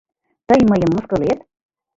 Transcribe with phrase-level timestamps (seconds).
[0.47, 1.39] Тый мыйым мыскылет?